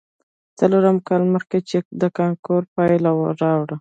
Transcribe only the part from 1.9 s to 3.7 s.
د کانکور پايلې راوتې.